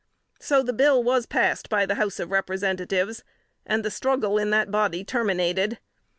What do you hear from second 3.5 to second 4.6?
and the struggle in